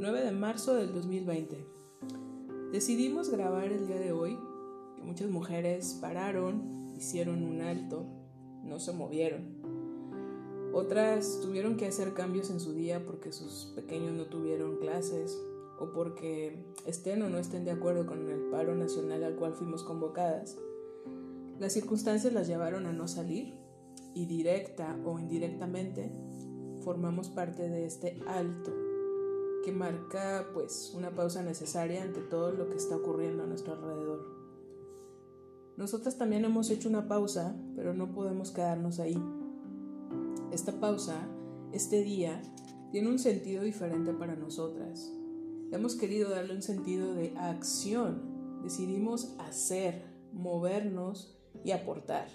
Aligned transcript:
9 0.00 0.24
de 0.24 0.32
marzo 0.32 0.76
del 0.76 0.94
2020. 0.94 1.62
Decidimos 2.72 3.28
grabar 3.28 3.70
el 3.70 3.86
día 3.86 3.98
de 3.98 4.12
hoy, 4.12 4.38
que 4.96 5.02
muchas 5.02 5.28
mujeres 5.28 5.98
pararon, 6.00 6.94
hicieron 6.96 7.42
un 7.42 7.60
alto, 7.60 8.06
no 8.64 8.80
se 8.80 8.92
movieron. 8.92 9.60
Otras 10.72 11.40
tuvieron 11.42 11.76
que 11.76 11.86
hacer 11.86 12.14
cambios 12.14 12.48
en 12.48 12.60
su 12.60 12.72
día 12.72 13.04
porque 13.04 13.30
sus 13.30 13.74
pequeños 13.76 14.14
no 14.14 14.24
tuvieron 14.24 14.78
clases 14.78 15.38
o 15.78 15.92
porque 15.92 16.64
estén 16.86 17.20
o 17.20 17.28
no 17.28 17.36
estén 17.36 17.66
de 17.66 17.72
acuerdo 17.72 18.06
con 18.06 18.30
el 18.30 18.40
paro 18.50 18.74
nacional 18.74 19.22
al 19.22 19.36
cual 19.36 19.52
fuimos 19.52 19.82
convocadas. 19.82 20.56
Las 21.58 21.74
circunstancias 21.74 22.32
las 22.32 22.48
llevaron 22.48 22.86
a 22.86 22.92
no 22.94 23.06
salir 23.06 23.52
y 24.14 24.24
directa 24.24 24.98
o 25.04 25.18
indirectamente 25.18 26.10
formamos 26.84 27.28
parte 27.28 27.68
de 27.68 27.84
este 27.84 28.18
alto 28.26 28.89
que 29.64 29.72
marca 29.72 30.48
pues 30.54 30.92
una 30.94 31.14
pausa 31.14 31.42
necesaria 31.42 32.02
ante 32.02 32.20
todo 32.20 32.52
lo 32.52 32.68
que 32.68 32.76
está 32.76 32.96
ocurriendo 32.96 33.42
a 33.42 33.46
nuestro 33.46 33.74
alrededor. 33.74 34.40
Nosotras 35.76 36.18
también 36.18 36.44
hemos 36.44 36.70
hecho 36.70 36.88
una 36.88 37.08
pausa, 37.08 37.56
pero 37.76 37.94
no 37.94 38.12
podemos 38.12 38.50
quedarnos 38.50 39.00
ahí. 39.00 39.22
Esta 40.52 40.78
pausa, 40.80 41.28
este 41.72 42.02
día, 42.02 42.42
tiene 42.92 43.08
un 43.08 43.18
sentido 43.18 43.62
diferente 43.62 44.12
para 44.12 44.36
nosotras. 44.36 45.12
Hemos 45.72 45.94
querido 45.94 46.30
darle 46.30 46.54
un 46.54 46.62
sentido 46.62 47.14
de 47.14 47.34
acción. 47.38 48.60
Decidimos 48.62 49.34
hacer, 49.38 50.04
movernos 50.32 51.38
y 51.64 51.70
aportar. 51.70 52.28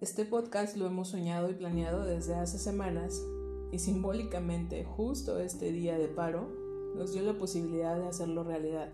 Este 0.00 0.24
podcast 0.24 0.76
lo 0.76 0.86
hemos 0.86 1.08
soñado 1.08 1.50
y 1.50 1.54
planeado 1.54 2.04
desde 2.04 2.34
hace 2.34 2.58
semanas 2.58 3.22
y 3.70 3.78
simbólicamente 3.78 4.84
justo 4.84 5.38
este 5.38 5.72
día 5.72 5.98
de 5.98 6.08
paro 6.08 6.48
nos 6.96 7.12
dio 7.12 7.22
la 7.22 7.38
posibilidad 7.38 7.96
de 7.96 8.06
hacerlo 8.06 8.44
realidad. 8.44 8.92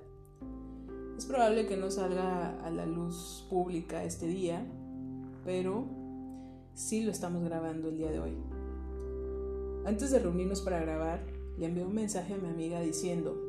Es 1.17 1.27
probable 1.27 1.67
que 1.67 1.77
no 1.77 1.91
salga 1.91 2.61
a 2.65 2.71
la 2.71 2.87
luz 2.87 3.47
pública 3.49 4.05
este 4.05 4.27
día, 4.27 4.67
pero 5.45 5.85
sí 6.75 7.05
lo 7.05 7.13
estamos 7.13 7.45
grabando 7.45 7.89
el 7.89 7.99
día 7.99 8.11
de 8.11 8.21
hoy. 8.21 8.37
Antes 9.87 10.11
de 10.11 10.19
reunirnos 10.19 10.61
para 10.61 10.81
grabar, 10.81 11.25
le 11.57 11.67
envié 11.67 11.85
un 11.85 11.95
mensaje 11.95 12.35
a 12.35 12.39
mi 12.39 12.49
amiga 12.49 12.81
diciendo, 12.81 13.41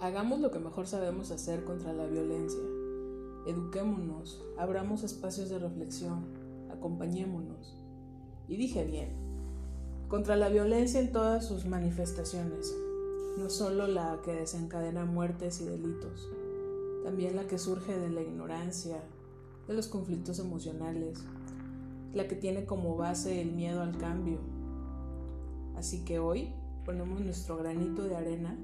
hagamos 0.00 0.40
lo 0.40 0.50
que 0.50 0.58
mejor 0.58 0.86
sabemos 0.86 1.30
hacer 1.30 1.64
contra 1.64 1.92
la 1.92 2.06
violencia, 2.06 2.62
eduquémonos, 3.46 4.44
abramos 4.56 5.04
espacios 5.04 5.48
de 5.50 5.60
reflexión, 5.60 6.24
acompañémonos. 6.70 7.76
Y 8.48 8.56
dije 8.56 8.84
bien, 8.84 9.27
contra 10.08 10.36
la 10.36 10.48
violencia 10.48 11.00
en 11.00 11.12
todas 11.12 11.46
sus 11.46 11.66
manifestaciones, 11.66 12.74
no 13.36 13.50
solo 13.50 13.86
la 13.86 14.20
que 14.24 14.32
desencadena 14.32 15.04
muertes 15.04 15.60
y 15.60 15.66
delitos, 15.66 16.28
también 17.04 17.36
la 17.36 17.46
que 17.46 17.58
surge 17.58 17.98
de 17.98 18.08
la 18.08 18.22
ignorancia, 18.22 19.02
de 19.66 19.74
los 19.74 19.86
conflictos 19.86 20.38
emocionales, 20.38 21.18
la 22.14 22.26
que 22.26 22.36
tiene 22.36 22.64
como 22.64 22.96
base 22.96 23.42
el 23.42 23.52
miedo 23.52 23.82
al 23.82 23.98
cambio. 23.98 24.38
Así 25.76 26.04
que 26.04 26.18
hoy 26.18 26.54
ponemos 26.86 27.20
nuestro 27.20 27.58
granito 27.58 28.04
de 28.04 28.16
arena, 28.16 28.58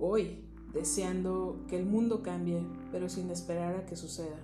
hoy 0.00 0.44
deseando 0.72 1.64
que 1.68 1.78
el 1.78 1.86
mundo 1.86 2.22
cambie, 2.22 2.66
pero 2.90 3.08
sin 3.08 3.30
esperar 3.30 3.76
a 3.76 3.86
que 3.86 3.94
suceda, 3.94 4.36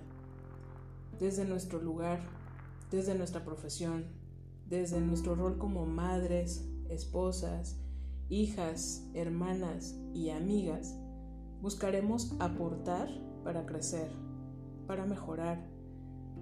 desde 1.19 1.43
nuestro 1.43 1.81
lugar 1.81 2.21
desde 2.93 3.15
nuestra 3.15 3.43
profesión, 3.43 4.05
desde 4.67 4.99
nuestro 5.01 5.35
rol 5.35 5.57
como 5.57 5.85
madres, 5.85 6.67
esposas, 6.89 7.79
hijas, 8.29 9.07
hermanas 9.13 9.95
y 10.13 10.29
amigas, 10.29 10.95
buscaremos 11.61 12.35
aportar 12.39 13.09
para 13.43 13.65
crecer, 13.65 14.09
para 14.87 15.05
mejorar, 15.05 15.65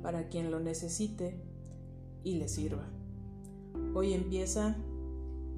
para 0.02 0.30
quien 0.30 0.52
lo 0.52 0.60
necesite 0.60 1.44
y 2.24 2.36
le 2.36 2.48
sirva. 2.48 2.88
Hoy 3.94 4.14
empieza 4.14 4.76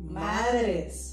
Madres. 0.09 1.12